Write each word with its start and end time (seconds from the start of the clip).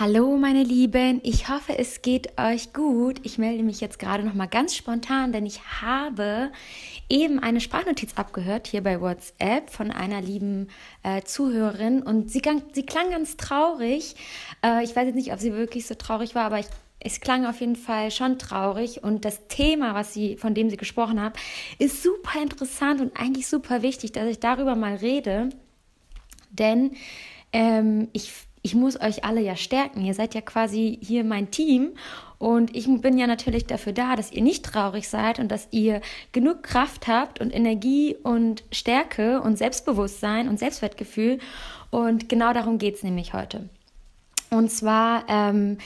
Hallo 0.00 0.38
meine 0.38 0.62
Lieben, 0.62 1.20
ich 1.22 1.50
hoffe 1.50 1.78
es 1.78 2.00
geht 2.00 2.40
euch 2.40 2.72
gut. 2.72 3.20
Ich 3.24 3.36
melde 3.36 3.62
mich 3.62 3.82
jetzt 3.82 3.98
gerade 3.98 4.24
noch 4.24 4.32
mal 4.32 4.46
ganz 4.46 4.74
spontan, 4.74 5.32
denn 5.32 5.44
ich 5.44 5.60
habe 5.82 6.50
eben 7.10 7.38
eine 7.40 7.60
Sprachnotiz 7.60 8.14
abgehört 8.16 8.66
hier 8.66 8.82
bei 8.82 9.02
WhatsApp 9.02 9.68
von 9.68 9.90
einer 9.90 10.22
lieben 10.22 10.68
äh, 11.02 11.20
Zuhörerin 11.24 12.00
und 12.00 12.30
sie, 12.30 12.40
sie, 12.72 12.86
klang 12.86 13.10
ganz 13.10 13.36
traurig. 13.36 14.16
Äh, 14.64 14.82
ich 14.82 14.96
weiß 14.96 15.04
jetzt 15.04 15.14
nicht, 15.14 15.30
ob 15.30 15.40
sie 15.40 15.52
wirklich 15.52 15.86
so 15.86 15.94
traurig 15.94 16.34
war, 16.34 16.44
aber 16.44 16.60
ich, 16.60 16.68
es 16.98 17.20
klang 17.20 17.44
auf 17.44 17.60
jeden 17.60 17.76
Fall 17.76 18.10
schon 18.10 18.38
traurig 18.38 19.04
und 19.04 19.26
das 19.26 19.46
Thema, 19.48 19.94
was 19.94 20.14
sie 20.14 20.38
von 20.38 20.54
dem 20.54 20.70
sie 20.70 20.78
gesprochen 20.78 21.20
hat, 21.20 21.36
ist 21.78 22.02
super 22.02 22.40
interessant 22.40 23.02
und 23.02 23.20
eigentlich 23.20 23.46
super 23.46 23.82
wichtig, 23.82 24.12
dass 24.12 24.26
ich 24.26 24.40
darüber 24.40 24.74
mal 24.74 24.94
rede, 24.94 25.50
denn 26.50 26.92
ähm, 27.52 28.08
ich 28.14 28.32
ich 28.62 28.74
muss 28.74 29.00
euch 29.00 29.24
alle 29.24 29.40
ja 29.40 29.56
stärken. 29.56 30.04
Ihr 30.04 30.14
seid 30.14 30.34
ja 30.34 30.40
quasi 30.40 30.98
hier 31.02 31.24
mein 31.24 31.50
Team 31.50 31.90
und 32.38 32.74
ich 32.76 32.88
bin 33.00 33.18
ja 33.18 33.26
natürlich 33.26 33.66
dafür 33.66 33.92
da, 33.92 34.16
dass 34.16 34.32
ihr 34.32 34.42
nicht 34.42 34.64
traurig 34.64 35.08
seid 35.08 35.38
und 35.38 35.48
dass 35.48 35.68
ihr 35.70 36.00
genug 36.32 36.62
Kraft 36.62 37.08
habt 37.08 37.40
und 37.40 37.54
Energie 37.54 38.16
und 38.22 38.64
Stärke 38.72 39.40
und 39.40 39.58
Selbstbewusstsein 39.58 40.48
und 40.48 40.58
Selbstwertgefühl. 40.58 41.38
Und 41.90 42.28
genau 42.28 42.52
darum 42.52 42.78
geht 42.78 42.96
es 42.96 43.02
nämlich 43.02 43.34
heute. 43.34 43.68
Und 44.50 44.70
zwar 44.70 45.24
ähm, 45.28 45.78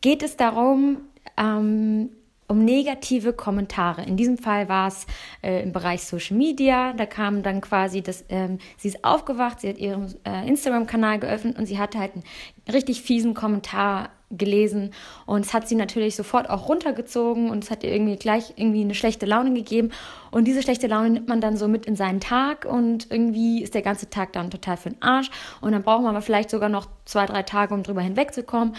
geht 0.00 0.22
es 0.22 0.36
darum, 0.36 0.98
ähm, 1.36 2.10
um 2.52 2.64
negative 2.64 3.32
Kommentare. 3.32 4.04
In 4.04 4.18
diesem 4.18 4.36
Fall 4.36 4.68
war 4.68 4.88
es 4.88 5.06
äh, 5.42 5.62
im 5.62 5.72
Bereich 5.72 6.04
Social 6.04 6.36
Media. 6.36 6.92
Da 6.92 7.06
kam 7.06 7.42
dann 7.42 7.62
quasi, 7.62 8.02
dass 8.02 8.24
ähm, 8.28 8.58
sie 8.76 8.88
ist 8.88 9.04
aufgewacht, 9.04 9.60
sie 9.60 9.70
hat 9.70 9.78
ihren 9.78 10.14
äh, 10.24 10.46
Instagram-Kanal 10.46 11.18
geöffnet 11.18 11.58
und 11.58 11.64
sie 11.64 11.78
hatte 11.78 11.98
halt 11.98 12.12
einen 12.12 12.24
richtig 12.70 13.00
fiesen 13.00 13.32
Kommentar 13.32 14.10
gelesen 14.30 14.92
und 15.26 15.44
es 15.44 15.52
hat 15.52 15.68
sie 15.68 15.74
natürlich 15.74 16.16
sofort 16.16 16.48
auch 16.48 16.68
runtergezogen 16.68 17.50
und 17.50 17.64
es 17.64 17.70
hat 17.70 17.84
ihr 17.84 17.92
irgendwie 17.92 18.16
gleich 18.16 18.54
irgendwie 18.56 18.80
eine 18.80 18.94
schlechte 18.94 19.26
Laune 19.26 19.52
gegeben 19.52 19.90
und 20.30 20.46
diese 20.46 20.62
schlechte 20.62 20.86
Laune 20.86 21.10
nimmt 21.10 21.28
man 21.28 21.40
dann 21.40 21.56
so 21.56 21.68
mit 21.68 21.86
in 21.86 21.96
seinen 21.96 22.20
Tag 22.20 22.64
und 22.64 23.10
irgendwie 23.10 23.62
ist 23.62 23.74
der 23.74 23.82
ganze 23.82 24.08
Tag 24.08 24.32
dann 24.32 24.50
total 24.50 24.78
für 24.78 24.90
den 24.90 25.02
Arsch 25.02 25.30
und 25.60 25.72
dann 25.72 25.82
braucht 25.82 26.02
man 26.02 26.14
aber 26.14 26.22
vielleicht 26.22 26.50
sogar 26.50 26.70
noch 26.70 26.86
zwei, 27.04 27.26
drei 27.26 27.42
Tage, 27.42 27.74
um 27.74 27.82
drüber 27.82 28.00
hinwegzukommen. 28.00 28.74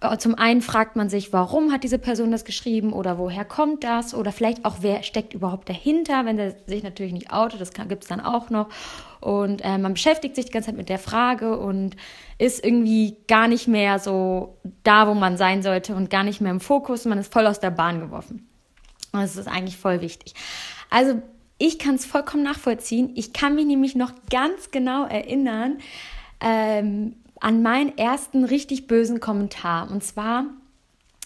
Äh, 0.00 0.18
zum 0.18 0.34
einen 0.34 0.62
fragt 0.62 0.96
man 0.96 1.08
sich, 1.08 1.32
warum 1.32 1.72
hat 1.72 1.84
diese 1.84 1.98
Person 1.98 2.30
das 2.30 2.44
geschrieben 2.44 2.92
oder 2.92 3.18
woher 3.18 3.44
kommt 3.44 3.84
das 3.84 4.14
oder 4.14 4.32
vielleicht 4.32 4.64
auch, 4.64 4.76
wer 4.80 5.02
steckt 5.02 5.34
überhaupt 5.34 5.68
dahinter, 5.68 6.24
wenn 6.24 6.36
der 6.36 6.54
sich 6.66 6.82
natürlich 6.82 7.12
nicht 7.12 7.32
outet, 7.32 7.60
das 7.60 7.72
gibt 7.72 8.04
es 8.04 8.08
dann 8.08 8.20
auch 8.20 8.50
noch. 8.50 8.68
Und 9.20 9.64
äh, 9.64 9.78
man 9.78 9.94
beschäftigt 9.94 10.36
sich 10.36 10.46
die 10.46 10.52
ganze 10.52 10.68
Zeit 10.68 10.76
mit 10.76 10.88
der 10.88 10.98
Frage 10.98 11.58
und 11.58 11.96
ist 12.38 12.64
irgendwie 12.64 13.16
gar 13.26 13.48
nicht 13.48 13.66
mehr 13.66 13.98
so 13.98 14.56
da, 14.84 15.08
wo 15.08 15.14
man 15.14 15.36
sein 15.36 15.62
sollte 15.62 15.94
und 15.94 16.10
gar 16.10 16.22
nicht 16.22 16.40
mehr 16.40 16.52
im 16.52 16.60
Fokus. 16.60 17.04
Man 17.04 17.18
ist 17.18 17.32
voll 17.32 17.46
aus 17.46 17.58
der 17.58 17.70
Bahn 17.70 18.00
geworfen. 18.00 18.48
Und 19.12 19.22
das 19.22 19.36
ist 19.36 19.48
eigentlich 19.48 19.76
voll 19.76 20.00
wichtig. 20.00 20.34
Also 20.90 21.20
ich 21.58 21.80
kann 21.80 21.96
es 21.96 22.06
vollkommen 22.06 22.44
nachvollziehen. 22.44 23.10
Ich 23.16 23.32
kann 23.32 23.56
mich 23.56 23.66
nämlich 23.66 23.96
noch 23.96 24.12
ganz 24.30 24.70
genau 24.70 25.06
erinnern, 25.06 25.78
ähm, 26.40 27.16
an 27.40 27.62
meinen 27.62 27.96
ersten 27.96 28.44
richtig 28.44 28.86
bösen 28.86 29.20
Kommentar. 29.20 29.90
Und 29.90 30.02
zwar, 30.02 30.44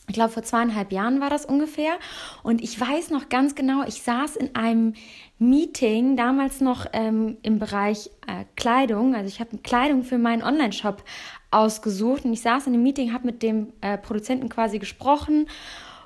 ich 0.09 0.15
glaube, 0.15 0.33
vor 0.33 0.43
zweieinhalb 0.43 0.93
Jahren 0.93 1.21
war 1.21 1.31
das 1.31 1.45
ungefähr. 1.45 1.95
Und 2.43 2.63
ich 2.63 2.79
weiß 2.79 3.11
noch 3.11 3.29
ganz 3.29 3.55
genau, 3.55 3.85
ich 3.87 4.03
saß 4.03 4.37
in 4.37 4.55
einem 4.55 4.95
Meeting, 5.39 6.17
damals 6.17 6.61
noch 6.61 6.87
ähm, 6.93 7.39
im 7.43 7.59
Bereich 7.59 8.11
äh, 8.27 8.45
Kleidung. 8.57 9.15
Also 9.15 9.29
ich 9.29 9.41
habe 9.41 9.59
Kleidung 9.59 10.05
für 10.05 10.19
meinen 10.19 10.43
Online-Shop 10.43 11.03
ausgesucht. 11.51 12.25
Und 12.25 12.33
ich 12.33 12.43
saß 12.43 12.67
in 12.67 12.75
einem 12.75 12.83
Meeting, 12.83 13.13
habe 13.13 13.27
mit 13.27 13.43
dem 13.43 13.73
äh, 13.81 13.99
Produzenten 13.99 14.49
quasi 14.49 14.79
gesprochen 14.79 15.47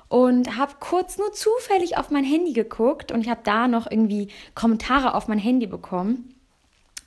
und 0.09 0.57
habe 0.57 0.73
kurz 0.79 1.17
nur 1.17 1.33
zufällig 1.33 1.97
auf 1.97 2.11
mein 2.11 2.23
Handy 2.23 2.53
geguckt 2.53 3.11
und 3.11 3.21
ich 3.21 3.29
habe 3.29 3.41
da 3.43 3.67
noch 3.67 3.89
irgendwie 3.89 4.29
Kommentare 4.55 5.13
auf 5.13 5.27
mein 5.27 5.39
Handy 5.39 5.67
bekommen. 5.67 6.33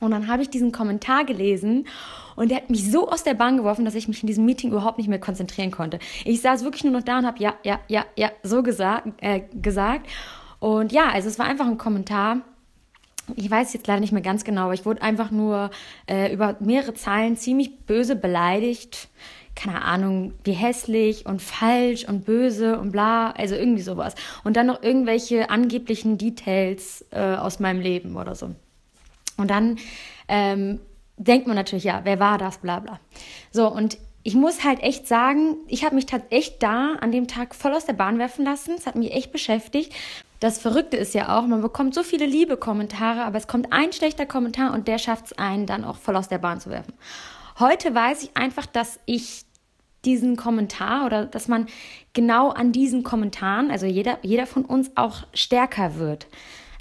Und 0.00 0.12
dann 0.12 0.28
habe 0.28 0.42
ich 0.42 0.48
diesen 0.48 0.72
Kommentar 0.72 1.24
gelesen 1.24 1.86
und 2.34 2.50
der 2.50 2.56
hat 2.56 2.70
mich 2.70 2.90
so 2.90 3.08
aus 3.10 3.22
der 3.22 3.34
Bahn 3.34 3.58
geworfen, 3.58 3.84
dass 3.84 3.94
ich 3.94 4.08
mich 4.08 4.22
in 4.22 4.26
diesem 4.26 4.46
Meeting 4.46 4.70
überhaupt 4.70 4.96
nicht 4.96 5.08
mehr 5.08 5.20
konzentrieren 5.20 5.70
konnte. 5.70 5.98
Ich 6.24 6.40
saß 6.40 6.64
wirklich 6.64 6.84
nur 6.84 6.94
noch 6.94 7.02
da 7.02 7.18
und 7.18 7.26
habe 7.26 7.38
ja, 7.38 7.54
ja, 7.64 7.80
ja, 7.86 8.06
ja, 8.16 8.30
so 8.42 8.62
gesagt, 8.62 9.08
äh, 9.20 9.42
gesagt. 9.60 10.08
Und 10.58 10.90
ja, 10.90 11.10
also 11.10 11.28
es 11.28 11.38
war 11.38 11.46
einfach 11.46 11.66
ein 11.66 11.76
Kommentar. 11.76 12.38
Ich 13.36 13.50
weiß 13.50 13.74
jetzt 13.74 13.86
leider 13.86 14.00
nicht 14.00 14.12
mehr 14.12 14.22
ganz 14.22 14.42
genau, 14.42 14.64
aber 14.64 14.74
ich 14.74 14.86
wurde 14.86 15.02
einfach 15.02 15.30
nur 15.30 15.70
äh, 16.08 16.32
über 16.32 16.56
mehrere 16.60 16.94
Zeilen 16.94 17.36
ziemlich 17.36 17.80
böse 17.80 18.16
beleidigt. 18.16 19.08
Keine 19.54 19.82
Ahnung, 19.82 20.32
wie 20.42 20.52
hässlich 20.52 21.26
und 21.26 21.42
falsch 21.42 22.06
und 22.08 22.24
böse 22.24 22.78
und 22.78 22.92
bla, 22.92 23.32
also 23.32 23.54
irgendwie 23.54 23.82
sowas. 23.82 24.14
Und 24.44 24.56
dann 24.56 24.66
noch 24.66 24.82
irgendwelche 24.82 25.50
angeblichen 25.50 26.16
Details 26.16 27.04
äh, 27.10 27.34
aus 27.34 27.60
meinem 27.60 27.80
Leben 27.80 28.16
oder 28.16 28.34
so. 28.34 28.54
Und 29.40 29.50
dann 29.50 29.78
ähm, 30.28 30.80
denkt 31.16 31.46
man 31.46 31.56
natürlich, 31.56 31.84
ja, 31.84 32.00
wer 32.04 32.20
war 32.20 32.38
das, 32.38 32.58
bla 32.58 32.80
bla. 32.80 33.00
So, 33.50 33.68
und 33.68 33.98
ich 34.22 34.34
muss 34.34 34.64
halt 34.64 34.82
echt 34.82 35.06
sagen, 35.06 35.56
ich 35.66 35.84
habe 35.84 35.94
mich 35.94 36.06
tatsächlich 36.06 36.58
da 36.58 36.94
an 37.00 37.10
dem 37.10 37.26
Tag 37.26 37.54
voll 37.54 37.74
aus 37.74 37.86
der 37.86 37.94
Bahn 37.94 38.18
werfen 38.18 38.44
lassen. 38.44 38.74
Es 38.76 38.86
hat 38.86 38.94
mich 38.94 39.12
echt 39.12 39.32
beschäftigt. 39.32 39.94
Das 40.40 40.58
Verrückte 40.58 40.96
ist 40.96 41.14
ja 41.14 41.38
auch, 41.38 41.46
man 41.46 41.62
bekommt 41.62 41.94
so 41.94 42.02
viele 42.02 42.26
liebe 42.26 42.56
Kommentare, 42.56 43.24
aber 43.24 43.38
es 43.38 43.46
kommt 43.46 43.72
ein 43.72 43.92
schlechter 43.92 44.26
Kommentar 44.26 44.72
und 44.72 44.88
der 44.88 44.98
schafft 44.98 45.26
es 45.26 45.38
einen 45.38 45.66
dann 45.66 45.84
auch 45.84 45.96
voll 45.96 46.16
aus 46.16 46.28
der 46.28 46.38
Bahn 46.38 46.60
zu 46.60 46.70
werfen. 46.70 46.94
Heute 47.58 47.94
weiß 47.94 48.22
ich 48.22 48.36
einfach, 48.36 48.66
dass 48.66 49.00
ich 49.04 49.44
diesen 50.04 50.36
Kommentar 50.36 51.04
oder 51.04 51.26
dass 51.26 51.46
man 51.48 51.66
genau 52.14 52.48
an 52.48 52.72
diesen 52.72 53.02
Kommentaren, 53.02 53.70
also 53.70 53.84
jeder, 53.84 54.18
jeder 54.22 54.46
von 54.46 54.64
uns 54.64 54.90
auch 54.94 55.26
stärker 55.34 55.96
wird. 55.96 56.26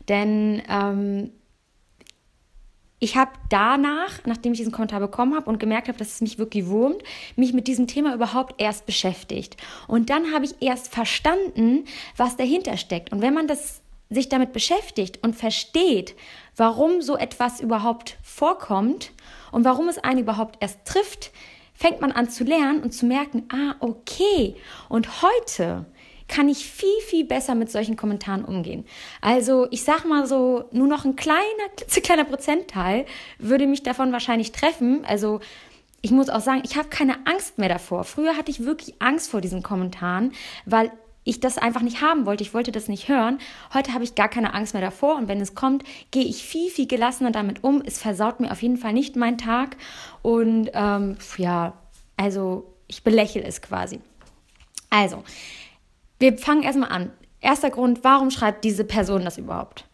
Denn 0.08 0.62
ähm, 0.70 1.32
ich 3.00 3.16
habe 3.16 3.32
danach, 3.50 4.26
nachdem 4.26 4.52
ich 4.52 4.60
diesen 4.60 4.74
Kommentar 4.74 5.00
bekommen 5.00 5.36
habe 5.36 5.50
und 5.50 5.60
gemerkt 5.60 5.88
habe, 5.88 5.98
dass 5.98 6.14
es 6.14 6.22
mich 6.22 6.38
wirklich 6.38 6.68
wurmt, 6.68 7.02
mich 7.36 7.54
mit 7.54 7.68
diesem 7.68 7.88
Thema 7.88 8.14
überhaupt 8.14 8.62
erst 8.62 8.86
beschäftigt. 8.86 9.56
Und 9.88 10.10
dann 10.10 10.34
habe 10.34 10.46
ich 10.46 10.62
erst 10.62 10.94
verstanden, 10.94 11.86
was 12.18 12.36
dahinter 12.36 12.76
steckt. 12.78 13.12
Und 13.12 13.22
wenn 13.22 13.34
man 13.34 13.48
das 13.48 13.82
sich 14.10 14.28
damit 14.28 14.54
beschäftigt 14.54 15.20
und 15.24 15.36
versteht, 15.36 16.16
warum 16.56 17.02
so 17.02 17.16
etwas 17.16 17.62
überhaupt 17.62 18.18
vorkommt 18.24 19.12
und 19.52 19.64
warum 19.66 19.88
es 19.88 20.00
einen 20.00 20.20
überhaupt 20.20 20.58
erst 20.62 20.84
trifft, 20.86 21.32
fängt 21.74 22.02
man 22.02 22.12
an 22.12 22.30
zu 22.30 22.44
lernen 22.44 22.84
und 22.84 22.92
zu 22.92 23.06
merken, 23.06 23.48
ah, 23.54 23.76
okay. 23.80 24.56
Und 24.90 25.22
heute 25.22 25.86
kann 26.30 26.48
ich 26.48 26.66
viel, 26.66 27.02
viel 27.08 27.26
besser 27.26 27.56
mit 27.56 27.70
solchen 27.70 27.98
Kommentaren 27.98 28.46
umgehen. 28.46 28.86
Also 29.20 29.68
ich 29.72 29.84
sag 29.84 30.06
mal 30.06 30.26
so, 30.26 30.66
nur 30.72 30.88
noch 30.88 31.04
ein 31.04 31.16
kleiner, 31.18 31.44
kleiner 32.04 32.24
Prozentteil 32.24 33.06
würde 33.40 33.68
mich 33.68 33.84
davon 33.84 34.14
wahrscheinlich 34.14 34.54
treffen. 34.54 35.04
Also 35.06 35.42
ich 36.02 36.12
muss 36.12 36.30
auch 36.30 36.40
sagen, 36.40 36.62
ich 36.64 36.78
habe 36.78 36.88
keine 36.88 37.28
Angst 37.28 37.58
mehr 37.58 37.68
davor. 37.68 38.06
Früher 38.06 38.38
hatte 38.38 38.52
ich 38.52 38.64
wirklich 38.64 39.02
Angst 39.02 39.30
vor 39.30 39.42
diesen 39.42 39.64
Kommentaren, 39.64 40.32
weil 40.66 40.92
ich 41.26 41.40
das 41.40 41.58
einfach 41.58 41.82
nicht 41.82 42.02
haben 42.02 42.26
wollte. 42.26 42.44
Ich 42.44 42.54
wollte 42.54 42.72
das 42.72 42.88
nicht 42.88 43.10
hören. 43.10 43.40
Heute 43.74 43.94
habe 43.94 44.04
ich 44.04 44.16
gar 44.16 44.30
keine 44.30 44.54
Angst 44.54 44.74
mehr 44.74 44.82
davor. 44.82 45.16
Und 45.18 45.28
wenn 45.28 45.42
es 45.42 45.54
kommt, 45.54 45.84
gehe 46.12 46.24
ich 46.24 46.44
viel, 46.44 46.70
viel 46.70 46.88
gelassener 46.88 47.32
damit 47.32 47.64
um. 47.64 47.84
Es 47.86 48.00
versaut 48.00 48.40
mir 48.40 48.52
auf 48.52 48.62
jeden 48.62 48.78
Fall 48.78 48.94
nicht 48.94 49.16
meinen 49.16 49.38
Tag. 49.38 49.78
Und 50.22 50.72
ähm, 50.74 51.18
ja, 51.38 51.74
also 52.16 52.74
ich 52.88 53.04
belächle 53.04 53.44
es 53.44 53.62
quasi. 53.62 54.00
Also, 54.90 55.24
wir 56.20 56.38
fangen 56.38 56.64
erstmal 56.64 56.92
an. 56.92 57.12
Erster 57.42 57.70
Grund, 57.70 58.04
warum 58.04 58.32
schreibt 58.32 58.64
diese 58.64 58.84
Person 58.84 59.24
das 59.24 59.38
überhaupt? 59.38 59.86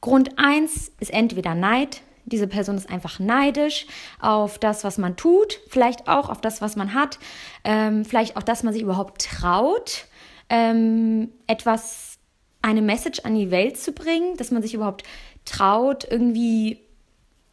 Grund 0.00 0.38
1 0.38 0.92
ist 1.00 1.12
entweder 1.12 1.54
Neid. 1.54 2.02
Diese 2.26 2.46
Person 2.46 2.76
ist 2.76 2.88
einfach 2.88 3.18
neidisch 3.18 3.86
auf 4.18 4.58
das, 4.58 4.82
was 4.82 4.96
man 4.96 5.16
tut, 5.16 5.60
vielleicht 5.68 6.08
auch 6.08 6.30
auf 6.30 6.40
das, 6.40 6.62
was 6.62 6.74
man 6.74 6.94
hat, 6.94 7.18
ähm, 7.64 8.06
vielleicht 8.06 8.38
auch, 8.38 8.42
dass 8.42 8.62
man 8.62 8.72
sich 8.72 8.82
überhaupt 8.82 9.22
traut, 9.22 10.06
ähm, 10.48 11.28
etwas, 11.46 12.18
eine 12.62 12.80
Message 12.80 13.20
an 13.24 13.34
die 13.34 13.50
Welt 13.50 13.76
zu 13.76 13.92
bringen, 13.92 14.38
dass 14.38 14.50
man 14.50 14.62
sich 14.62 14.72
überhaupt 14.72 15.04
traut, 15.44 16.06
irgendwie 16.10 16.80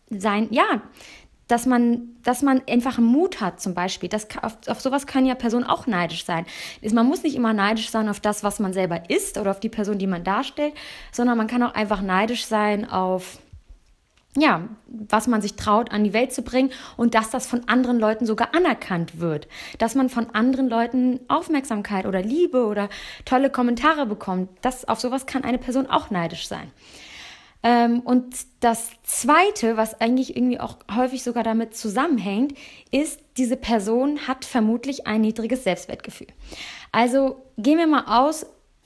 sein, 0.09 0.47
ja, 0.51 0.81
dass 1.51 1.65
man, 1.65 2.15
dass 2.23 2.41
man 2.41 2.61
einfach 2.69 2.97
Mut 2.97 3.41
hat, 3.41 3.59
zum 3.59 3.73
Beispiel. 3.73 4.07
Das, 4.07 4.27
auf, 4.41 4.57
auf 4.67 4.79
sowas 4.79 5.05
können 5.05 5.25
ja 5.25 5.35
Personen 5.35 5.65
auch 5.65 5.85
neidisch 5.85 6.23
sein. 6.23 6.45
Man 6.93 7.05
muss 7.05 7.23
nicht 7.23 7.35
immer 7.35 7.51
neidisch 7.51 7.89
sein 7.89 8.07
auf 8.07 8.21
das, 8.21 8.41
was 8.41 8.59
man 8.59 8.71
selber 8.71 9.09
ist 9.09 9.37
oder 9.37 9.51
auf 9.51 9.59
die 9.59 9.67
Person, 9.67 9.97
die 9.97 10.07
man 10.07 10.23
darstellt, 10.23 10.73
sondern 11.11 11.37
man 11.37 11.47
kann 11.47 11.61
auch 11.61 11.73
einfach 11.73 12.01
neidisch 12.01 12.45
sein 12.45 12.89
auf, 12.89 13.39
ja, 14.37 14.61
was 14.87 15.27
man 15.27 15.41
sich 15.41 15.55
traut, 15.55 15.91
an 15.91 16.05
die 16.05 16.13
Welt 16.13 16.31
zu 16.31 16.41
bringen 16.41 16.71
und 16.95 17.15
dass 17.15 17.31
das 17.31 17.47
von 17.47 17.67
anderen 17.67 17.99
Leuten 17.99 18.25
sogar 18.25 18.55
anerkannt 18.55 19.19
wird. 19.19 19.49
Dass 19.77 19.93
man 19.93 20.07
von 20.07 20.29
anderen 20.29 20.69
Leuten 20.69 21.19
Aufmerksamkeit 21.27 22.05
oder 22.05 22.21
Liebe 22.21 22.65
oder 22.65 22.87
tolle 23.25 23.49
Kommentare 23.49 24.05
bekommt. 24.05 24.49
Das, 24.61 24.87
auf 24.87 25.01
sowas 25.01 25.25
kann 25.25 25.43
eine 25.43 25.57
Person 25.57 25.87
auch 25.87 26.11
neidisch 26.11 26.47
sein. 26.47 26.71
Ähm, 27.63 27.99
und 28.01 28.35
das 28.59 28.89
Zweite, 29.03 29.77
was 29.77 29.99
eigentlich 30.01 30.35
irgendwie 30.35 30.59
auch 30.59 30.77
häufig 30.95 31.23
sogar 31.23 31.43
damit 31.43 31.75
zusammenhängt, 31.75 32.53
ist, 32.91 33.19
diese 33.37 33.55
Person 33.55 34.27
hat 34.27 34.45
vermutlich 34.45 35.07
ein 35.07 35.21
niedriges 35.21 35.63
Selbstwertgefühl. 35.63 36.27
Also 36.91 37.43
gehen 37.57 37.77
wir 37.77 37.87
mal 37.87 38.05
aus, 38.07 38.45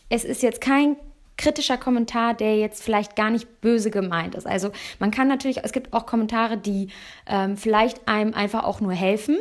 es 0.10 0.24
ist 0.24 0.44
jetzt 0.44 0.62
kein 0.62 0.98
kritischer 1.38 1.77
Kommentar, 1.77 2.33
der 2.33 2.57
jetzt 2.57 2.81
vielleicht 2.83 3.16
gar 3.16 3.30
nicht 3.30 3.62
böse 3.62 3.92
gemeint 3.92 4.36
ist. 4.36 4.48
Also 4.48 4.72
man 5.00 5.12
kann 5.12 5.27
natürlich, 5.27 5.63
es 5.63 5.72
gibt 5.72 5.94
auch 5.94 6.06
Kommentare, 6.06 6.57
die 6.57 6.89
ähm, 7.27 7.57
vielleicht 7.57 8.07
einem 8.07 8.33
einfach 8.33 8.63
auch 8.63 8.80
nur 8.80 8.94
helfen 8.94 9.38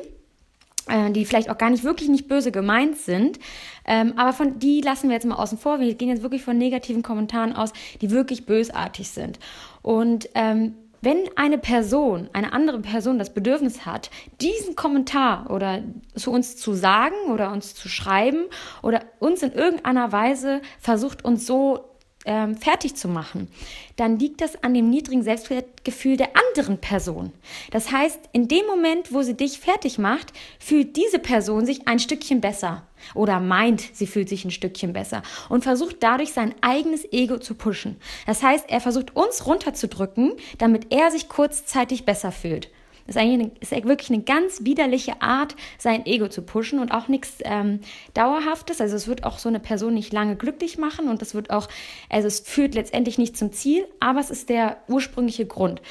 die 1.12 1.24
vielleicht 1.24 1.50
auch 1.50 1.58
gar 1.58 1.70
nicht 1.70 1.84
wirklich 1.84 2.08
nicht 2.08 2.28
böse 2.28 2.52
gemeint 2.52 2.96
sind. 2.96 3.38
Ähm, 3.86 4.14
aber 4.16 4.32
von 4.32 4.58
die 4.58 4.80
lassen 4.80 5.08
wir 5.08 5.14
jetzt 5.14 5.26
mal 5.26 5.36
außen 5.36 5.58
vor. 5.58 5.80
Wir 5.80 5.94
gehen 5.94 6.08
jetzt 6.08 6.22
wirklich 6.22 6.42
von 6.42 6.58
negativen 6.58 7.02
Kommentaren 7.02 7.54
aus, 7.54 7.72
die 8.00 8.10
wirklich 8.10 8.46
bösartig 8.46 9.08
sind. 9.08 9.38
Und 9.82 10.28
ähm, 10.34 10.74
wenn 11.04 11.18
eine 11.36 11.58
Person, 11.58 12.30
eine 12.32 12.54
andere 12.54 12.80
Person 12.80 13.18
das 13.18 13.34
Bedürfnis 13.34 13.84
hat, 13.84 14.10
diesen 14.40 14.74
Kommentar 14.74 15.50
oder 15.50 15.82
zu 16.14 16.30
uns 16.30 16.56
zu 16.56 16.72
sagen 16.72 17.14
oder 17.30 17.52
uns 17.52 17.74
zu 17.74 17.90
schreiben 17.90 18.44
oder 18.82 19.02
uns 19.18 19.42
in 19.42 19.52
irgendeiner 19.52 20.12
Weise 20.12 20.62
versucht, 20.80 21.22
uns 21.22 21.46
so 21.46 21.93
ähm, 22.24 22.56
fertig 22.56 22.96
zu 22.96 23.08
machen, 23.08 23.48
dann 23.96 24.18
liegt 24.18 24.40
das 24.40 24.62
an 24.62 24.74
dem 24.74 24.90
niedrigen 24.90 25.22
Selbstwertgefühl 25.22 26.16
der 26.16 26.30
anderen 26.50 26.78
Person. 26.78 27.32
Das 27.70 27.92
heißt, 27.92 28.20
in 28.32 28.48
dem 28.48 28.66
Moment, 28.66 29.12
wo 29.12 29.22
sie 29.22 29.36
dich 29.36 29.58
fertig 29.58 29.98
macht, 29.98 30.32
fühlt 30.58 30.96
diese 30.96 31.18
Person 31.18 31.66
sich 31.66 31.86
ein 31.86 31.98
Stückchen 31.98 32.40
besser 32.40 32.86
oder 33.14 33.40
meint, 33.40 33.82
sie 33.92 34.06
fühlt 34.06 34.28
sich 34.28 34.44
ein 34.44 34.50
Stückchen 34.50 34.92
besser 34.92 35.22
und 35.48 35.62
versucht 35.64 35.96
dadurch 36.00 36.32
sein 36.32 36.54
eigenes 36.60 37.04
Ego 37.12 37.38
zu 37.38 37.54
pushen. 37.54 37.96
Das 38.26 38.42
heißt, 38.42 38.66
er 38.68 38.80
versucht 38.80 39.14
uns 39.16 39.46
runterzudrücken, 39.46 40.32
damit 40.58 40.92
er 40.92 41.10
sich 41.10 41.28
kurzzeitig 41.28 42.04
besser 42.04 42.32
fühlt. 42.32 42.70
Das 43.06 43.16
ist 43.16 43.22
eigentlich 43.22 43.52
eine, 43.70 43.80
ist 43.82 43.88
wirklich 43.88 44.10
eine 44.10 44.22
ganz 44.22 44.64
widerliche 44.64 45.20
Art, 45.20 45.56
sein 45.78 46.06
Ego 46.06 46.28
zu 46.28 46.42
pushen 46.42 46.78
und 46.78 46.92
auch 46.92 47.08
nichts 47.08 47.38
ähm, 47.40 47.80
Dauerhaftes. 48.14 48.80
Also 48.80 48.96
es 48.96 49.08
wird 49.08 49.24
auch 49.24 49.38
so 49.38 49.48
eine 49.48 49.60
Person 49.60 49.94
nicht 49.94 50.12
lange 50.12 50.36
glücklich 50.36 50.78
machen 50.78 51.08
und 51.08 51.20
es 51.20 51.34
wird 51.34 51.50
auch, 51.50 51.68
also 52.08 52.28
es 52.28 52.40
führt 52.40 52.74
letztendlich 52.74 53.18
nicht 53.18 53.36
zum 53.36 53.52
Ziel, 53.52 53.86
aber 54.00 54.20
es 54.20 54.30
ist 54.30 54.48
der 54.48 54.78
ursprüngliche 54.88 55.46
Grund. 55.46 55.82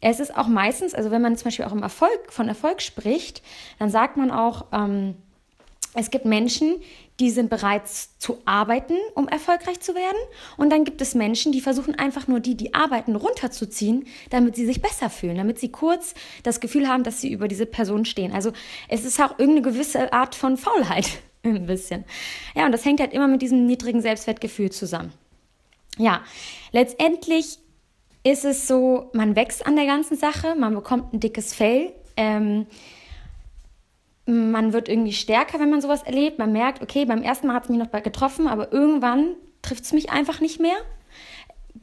Es 0.00 0.20
ist 0.20 0.34
auch 0.36 0.46
meistens, 0.46 0.94
also 0.94 1.10
wenn 1.10 1.20
man 1.20 1.36
zum 1.36 1.46
Beispiel 1.46 1.64
auch 1.66 1.72
im 1.72 1.82
Erfolg, 1.82 2.32
von 2.32 2.48
Erfolg 2.48 2.80
spricht, 2.80 3.42
dann 3.78 3.90
sagt 3.90 4.16
man 4.16 4.30
auch, 4.30 4.66
ähm, 4.72 5.16
es 5.94 6.10
gibt 6.10 6.24
Menschen, 6.24 6.76
die 7.18 7.30
sind 7.30 7.50
bereit 7.50 7.82
zu 7.88 8.38
arbeiten, 8.44 8.94
um 9.14 9.28
erfolgreich 9.28 9.80
zu 9.80 9.94
werden. 9.94 10.16
Und 10.56 10.70
dann 10.70 10.84
gibt 10.84 11.00
es 11.02 11.14
Menschen, 11.14 11.52
die 11.52 11.60
versuchen 11.60 11.94
einfach 11.96 12.28
nur 12.28 12.40
die, 12.40 12.56
die 12.56 12.74
arbeiten, 12.74 13.16
runterzuziehen, 13.16 14.06
damit 14.30 14.56
sie 14.56 14.66
sich 14.66 14.80
besser 14.80 15.10
fühlen, 15.10 15.36
damit 15.36 15.58
sie 15.58 15.70
kurz 15.70 16.14
das 16.44 16.60
Gefühl 16.60 16.88
haben, 16.88 17.02
dass 17.02 17.20
sie 17.20 17.32
über 17.32 17.48
diese 17.48 17.66
Person 17.66 18.04
stehen. 18.04 18.32
Also 18.32 18.52
es 18.88 19.04
ist 19.04 19.20
auch 19.20 19.38
irgendeine 19.38 19.62
gewisse 19.62 20.12
Art 20.12 20.34
von 20.34 20.56
Faulheit, 20.56 21.10
ein 21.42 21.66
bisschen. 21.66 22.04
Ja, 22.54 22.66
und 22.66 22.72
das 22.72 22.84
hängt 22.84 23.00
halt 23.00 23.12
immer 23.12 23.28
mit 23.28 23.42
diesem 23.42 23.66
niedrigen 23.66 24.00
Selbstwertgefühl 24.00 24.70
zusammen. 24.70 25.12
Ja, 25.98 26.22
letztendlich 26.70 27.58
ist 28.22 28.44
es 28.44 28.68
so, 28.68 29.10
man 29.12 29.34
wächst 29.34 29.66
an 29.66 29.76
der 29.76 29.86
ganzen 29.86 30.16
Sache, 30.16 30.54
man 30.54 30.74
bekommt 30.74 31.12
ein 31.12 31.20
dickes 31.20 31.52
Fell. 31.52 31.92
Ähm, 32.16 32.66
man 34.30 34.72
wird 34.72 34.88
irgendwie 34.88 35.12
stärker, 35.12 35.58
wenn 35.60 35.70
man 35.70 35.80
sowas 35.80 36.02
erlebt. 36.02 36.38
Man 36.38 36.52
merkt, 36.52 36.82
okay, 36.82 37.04
beim 37.04 37.22
ersten 37.22 37.46
Mal 37.46 37.54
hat 37.54 37.64
es 37.64 37.68
mich 37.68 37.78
noch 37.78 37.90
getroffen, 37.90 38.46
aber 38.46 38.72
irgendwann 38.72 39.34
trifft 39.62 39.84
es 39.84 39.92
mich 39.92 40.10
einfach 40.10 40.40
nicht 40.40 40.60
mehr. 40.60 40.76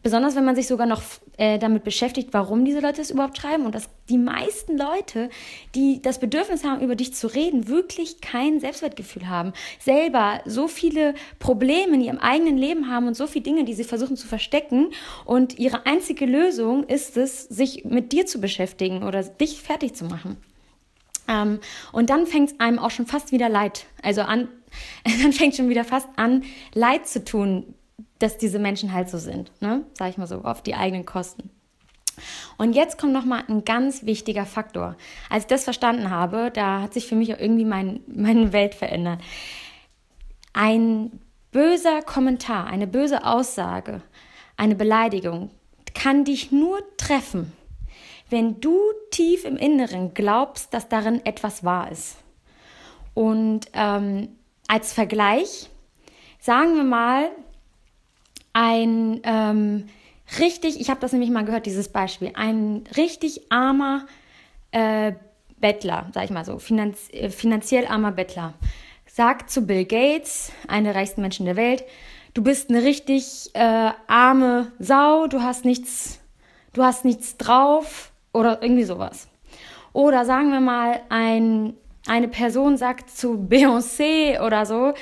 Besonders 0.03 0.35
wenn 0.35 0.45
man 0.45 0.55
sich 0.55 0.67
sogar 0.67 0.85
noch 0.85 1.01
äh, 1.37 1.59
damit 1.59 1.83
beschäftigt, 1.83 2.29
warum 2.31 2.65
diese 2.65 2.79
Leute 2.79 3.01
es 3.01 3.09
überhaupt 3.09 3.37
schreiben 3.37 3.65
und 3.65 3.73
dass 3.73 3.89
die 4.09 4.17
meisten 4.17 4.77
Leute, 4.77 5.29
die 5.75 6.01
das 6.01 6.19
Bedürfnis 6.19 6.63
haben, 6.63 6.81
über 6.81 6.95
dich 6.95 7.13
zu 7.13 7.27
reden, 7.27 7.67
wirklich 7.67 8.21
kein 8.21 8.59
Selbstwertgefühl 8.59 9.29
haben, 9.29 9.53
selber 9.79 10.41
so 10.45 10.67
viele 10.67 11.13
Probleme 11.39 11.95
in 11.95 12.01
ihrem 12.01 12.19
eigenen 12.19 12.57
Leben 12.57 12.91
haben 12.91 13.07
und 13.07 13.15
so 13.15 13.27
viele 13.27 13.43
Dinge, 13.43 13.63
die 13.63 13.73
sie 13.73 13.83
versuchen 13.85 14.17
zu 14.17 14.27
verstecken 14.27 14.91
und 15.25 15.57
ihre 15.57 15.85
einzige 15.85 16.25
Lösung 16.25 16.83
ist 16.83 17.17
es, 17.17 17.43
sich 17.43 17.85
mit 17.85 18.11
dir 18.11 18.25
zu 18.25 18.41
beschäftigen 18.41 19.03
oder 19.03 19.23
dich 19.23 19.61
fertig 19.61 19.93
zu 19.93 20.05
machen. 20.05 20.37
Ähm, 21.27 21.59
und 21.91 22.09
dann 22.09 22.25
fängt 22.25 22.51
es 22.51 22.59
einem 22.59 22.79
auch 22.79 22.91
schon 22.91 23.05
fast 23.05 23.31
wieder 23.31 23.49
leid. 23.49 23.85
Also 24.01 24.21
an, 24.21 24.47
dann 25.21 25.33
fängt 25.33 25.55
schon 25.55 25.69
wieder 25.69 25.83
fast 25.83 26.07
an, 26.15 26.43
leid 26.73 27.07
zu 27.07 27.23
tun, 27.23 27.73
dass 28.19 28.37
diese 28.37 28.59
Menschen 28.59 28.93
halt 28.93 29.09
so 29.09 29.17
sind. 29.17 29.51
Ne? 29.61 29.83
Sag 29.93 30.09
ich 30.09 30.17
mal 30.17 30.27
so, 30.27 30.41
auf 30.41 30.61
die 30.61 30.75
eigenen 30.75 31.05
Kosten. 31.05 31.49
Und 32.57 32.73
jetzt 32.73 32.97
kommt 32.97 33.13
nochmal 33.13 33.43
ein 33.47 33.63
ganz 33.63 34.03
wichtiger 34.03 34.45
Faktor. 34.45 34.95
Als 35.29 35.43
ich 35.43 35.47
das 35.47 35.63
verstanden 35.63 36.09
habe, 36.09 36.51
da 36.51 36.81
hat 36.81 36.93
sich 36.93 37.07
für 37.07 37.15
mich 37.15 37.33
auch 37.33 37.39
irgendwie 37.39 37.65
mein, 37.65 38.01
meine 38.07 38.53
Welt 38.53 38.75
verändert. 38.75 39.21
Ein 40.53 41.19
böser 41.51 42.01
Kommentar, 42.01 42.67
eine 42.67 42.87
böse 42.87 43.25
Aussage, 43.25 44.01
eine 44.57 44.75
Beleidigung 44.75 45.51
kann 45.93 46.25
dich 46.25 46.51
nur 46.51 46.79
treffen, 46.97 47.53
wenn 48.29 48.59
du 48.59 48.79
tief 49.11 49.45
im 49.45 49.57
Inneren 49.57 50.13
glaubst, 50.13 50.73
dass 50.73 50.89
darin 50.89 51.25
etwas 51.25 51.63
wahr 51.63 51.91
ist. 51.91 52.17
Und 53.13 53.61
ähm, 53.73 54.29
als 54.67 54.93
Vergleich, 54.93 55.69
sagen 56.39 56.75
wir 56.75 56.83
mal, 56.83 57.29
ein 58.53 59.21
ähm, 59.23 59.87
richtig, 60.39 60.79
ich 60.79 60.89
habe 60.89 60.99
das 60.99 61.13
nämlich 61.13 61.29
mal 61.29 61.45
gehört, 61.45 61.65
dieses 61.65 61.89
Beispiel, 61.89 62.31
ein 62.35 62.83
richtig 62.95 63.51
armer 63.51 64.05
äh, 64.71 65.13
Bettler, 65.59 66.07
sag 66.13 66.25
ich 66.25 66.31
mal 66.31 66.45
so, 66.45 66.59
finanz, 66.59 67.09
äh, 67.11 67.29
finanziell 67.29 67.87
armer 67.87 68.11
Bettler, 68.11 68.53
sagt 69.05 69.49
zu 69.49 69.61
Bill 69.61 69.85
Gates, 69.85 70.51
einer 70.67 70.91
der 70.91 70.95
reichsten 70.95 71.21
Menschen 71.21 71.45
der 71.45 71.55
Welt, 71.55 71.83
du 72.33 72.43
bist 72.43 72.69
eine 72.69 72.83
richtig 72.83 73.51
äh, 73.53 73.91
arme 74.07 74.71
Sau, 74.79 75.27
du 75.27 75.41
hast 75.41 75.65
nichts, 75.65 76.19
du 76.73 76.83
hast 76.83 77.05
nichts 77.05 77.37
drauf, 77.37 78.11
oder 78.37 78.61
irgendwie 78.61 78.83
sowas. 78.83 79.27
Oder 79.93 80.25
sagen 80.25 80.51
wir 80.51 80.59
mal, 80.59 81.01
ein, 81.09 81.73
eine 82.07 82.27
Person 82.27 82.77
sagt 82.77 83.09
zu 83.09 83.33
Beyoncé 83.49 84.39
oder 84.45 84.65
so, 84.65 84.93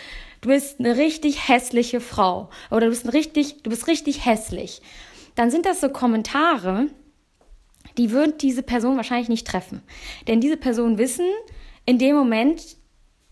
du 0.42 0.50
bist 0.50 0.80
eine 0.80 0.96
richtig 0.96 1.50
hässliche 1.50 2.00
Frau 2.00 2.50
oder 2.72 2.82
du 2.82 2.90
bist, 2.90 3.12
richtig, 3.12 3.62
du 3.64 3.70
bist 3.70 3.88
richtig 3.88 4.26
hässlich. 4.26 4.82
Dann 5.36 5.52
sind 5.52 5.66
das 5.66 5.82
so 5.82 5.90
Kommentare, 5.90 6.88
die 7.98 8.12
würden 8.12 8.38
diese 8.40 8.64
Person 8.64 8.96
wahrscheinlich 8.96 9.30
nicht 9.30 9.46
treffen. 9.46 9.81
Denn 10.28 10.40
diese 10.40 10.58
Personen 10.58 10.98
wissen 10.98 11.28
in 11.86 11.98
dem 11.98 12.16
Moment, 12.16 12.78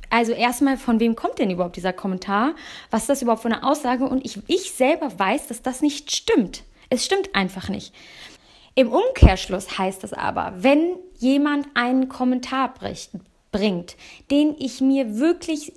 also 0.10 0.34
erstmal, 0.34 0.78
von 0.78 1.00
wem 1.00 1.16
kommt 1.16 1.39
denn 1.39 1.50
überhaupt 1.50 1.77
dieser 1.77 1.94
Kommentar? 1.94 2.56
Was 2.92 3.04
ist 3.04 3.10
das 3.10 3.22
überhaupt 3.22 3.42
für 3.42 3.48
eine 3.48 3.63
Aussage? 3.63 4.06
Und 4.06 4.25
ich, 4.25 4.38
ich 4.48 4.72
selber 4.72 5.18
weiß, 5.18 5.48
dass 5.48 5.62
das 5.62 5.82
nicht 5.82 6.13
stimmt. 6.13 6.63
Es 6.89 7.06
stimmt 7.06 7.34
einfach 7.34 7.70
nicht. 7.70 7.94
Im 8.75 8.92
Umkehrschluss 8.92 9.77
heißt 9.77 10.03
es 10.03 10.13
aber, 10.13 10.53
wenn 10.58 10.96
jemand 11.18 11.68
einen 11.75 12.10
Kommentar 12.10 12.74
bricht, 12.74 13.12
bringt, 13.51 13.96
den 14.32 14.56
ich 14.58 14.82
mir 14.82 15.18
wirklich 15.20 15.74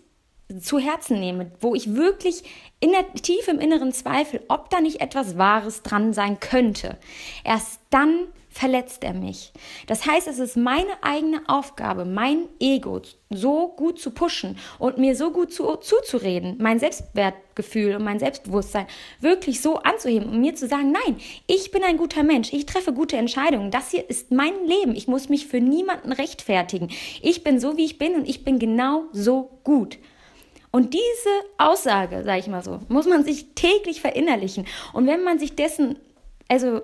zu 0.61 0.79
Herzen 0.79 1.21
nehme, 1.21 1.51
wo 1.61 1.75
ich 1.75 1.95
wirklich 1.95 2.45
in 2.81 2.93
der, 2.93 3.13
tief 3.15 3.49
im 3.49 3.59
inneren 3.59 3.93
Zweifel, 3.93 4.41
ob 4.49 4.71
da 4.71 4.81
nicht 4.81 5.01
etwas 5.01 5.37
Wahres 5.37 5.83
dran 5.83 6.13
sein 6.13 6.41
könnte, 6.41 6.97
erst 7.45 7.81
dann 7.91 8.29
verletzt 8.57 9.05
er 9.05 9.13
mich. 9.13 9.53
Das 9.87 10.07
heißt, 10.07 10.27
es 10.29 10.39
ist 10.39 10.57
meine 10.57 11.03
eigene 11.03 11.43
Aufgabe, 11.47 12.05
mein 12.05 12.49
Ego 12.59 13.03
so 13.29 13.69
gut 13.69 14.01
zu 14.01 14.13
pushen 14.13 14.57
und 14.79 14.97
mir 14.97 15.15
so 15.15 15.31
gut 15.31 15.53
zu, 15.53 15.77
zuzureden, 15.77 16.57
mein 16.59 16.79
Selbstwertgefühl 16.79 17.97
und 17.97 18.05
mein 18.05 18.19
Selbstbewusstsein 18.19 18.87
wirklich 19.21 19.61
so 19.61 19.77
anzuheben 19.77 20.31
und 20.31 20.41
mir 20.41 20.55
zu 20.55 20.69
sagen, 20.69 20.91
nein, 20.93 21.19
ich 21.47 21.71
bin 21.71 21.85
ein 21.85 21.99
guter 21.99 22.23
Mensch, 22.23 22.53
ich 22.53 22.65
treffe 22.65 22.93
gute 22.93 23.17
Entscheidungen, 23.17 23.71
das 23.71 23.91
hier 23.91 24.09
ist 24.09 24.33
mein 24.33 24.55
Leben, 24.65 24.95
ich 24.95 25.07
muss 25.07 25.29
mich 25.29 25.47
für 25.47 25.61
niemanden 25.61 26.13
rechtfertigen. 26.13 26.89
Ich 27.21 27.45
bin 27.45 27.61
so, 27.61 27.77
wie 27.77 27.85
ich 27.85 27.99
bin 27.99 28.15
und 28.15 28.29
ich 28.29 28.45
bin 28.45 28.59
genau 28.59 29.05
so 29.13 29.51
gut. 29.65 29.99
Und 30.71 30.95
diese 30.95 31.31
Aussage, 31.59 32.23
sage 32.25 32.41
ich 32.41 32.49
mal 32.49 32.63
so, 32.63 32.81
muss 32.89 33.07
man 33.07 33.25
sich 33.25 33.55
täglich 33.55 34.01
verinnerlichen. 34.01 34.67
Und 34.93 35.07
wenn 35.07 35.25
man 35.25 35.39
sich 35.39 35.57
dessen, 35.57 35.99
also 36.49 36.83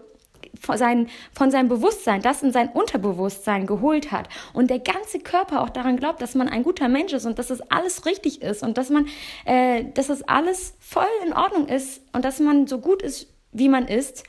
von, 0.60 0.76
sein, 0.76 1.08
von 1.32 1.50
seinem 1.50 1.68
Bewusstsein, 1.68 2.22
das 2.22 2.42
in 2.42 2.52
sein 2.52 2.68
Unterbewusstsein 2.68 3.66
geholt 3.66 4.12
hat 4.12 4.28
und 4.52 4.70
der 4.70 4.78
ganze 4.78 5.18
Körper 5.18 5.62
auch 5.62 5.70
daran 5.70 5.96
glaubt, 5.96 6.20
dass 6.22 6.34
man 6.34 6.48
ein 6.48 6.62
guter 6.62 6.88
Mensch 6.88 7.12
ist 7.12 7.26
und 7.26 7.38
dass 7.38 7.50
es 7.50 7.60
alles 7.70 8.06
richtig 8.06 8.42
ist 8.42 8.62
und 8.62 8.78
dass 8.78 8.90
man, 8.90 9.06
äh, 9.44 9.84
dass 9.94 10.08
es 10.08 10.22
alles 10.22 10.74
voll 10.80 11.04
in 11.26 11.32
Ordnung 11.32 11.68
ist 11.68 12.02
und 12.12 12.24
dass 12.24 12.40
man 12.40 12.66
so 12.66 12.78
gut 12.78 13.02
ist, 13.02 13.32
wie 13.52 13.68
man 13.68 13.86
ist, 13.86 14.24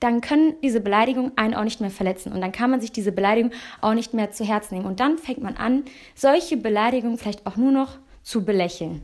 dann 0.00 0.20
können 0.20 0.54
diese 0.62 0.80
Beleidigungen 0.80 1.32
einen 1.36 1.54
auch 1.54 1.64
nicht 1.64 1.80
mehr 1.80 1.90
verletzen 1.90 2.32
und 2.32 2.40
dann 2.40 2.52
kann 2.52 2.70
man 2.70 2.80
sich 2.80 2.90
diese 2.90 3.12
Beleidigung 3.12 3.52
auch 3.80 3.94
nicht 3.94 4.14
mehr 4.14 4.32
zu 4.32 4.44
Herzen 4.44 4.74
nehmen 4.74 4.86
und 4.86 4.98
dann 4.98 5.16
fängt 5.18 5.42
man 5.42 5.56
an, 5.56 5.84
solche 6.14 6.56
Beleidigungen 6.56 7.18
vielleicht 7.18 7.46
auch 7.46 7.56
nur 7.56 7.70
noch 7.70 7.98
zu 8.22 8.44
belächeln. 8.44 9.02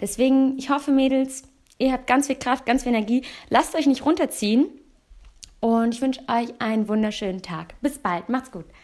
Deswegen, 0.00 0.56
ich 0.58 0.70
hoffe, 0.70 0.92
Mädels, 0.92 1.42
ihr 1.78 1.92
habt 1.92 2.06
ganz 2.06 2.26
viel 2.26 2.36
Kraft, 2.36 2.64
ganz 2.64 2.84
viel 2.84 2.92
Energie. 2.92 3.22
Lasst 3.50 3.74
euch 3.74 3.86
nicht 3.86 4.04
runterziehen 4.06 4.66
Und 5.60 5.94
ich 5.94 6.00
wünsche 6.00 6.22
euch 6.28 6.58
einen 6.58 6.88
wunderschönen 6.88 7.42
Tag. 7.42 7.74
Bis 7.82 7.98
bald. 7.98 8.28
Macht's 8.28 8.50
gut. 8.50 8.64